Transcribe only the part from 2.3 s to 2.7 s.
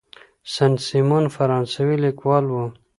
و.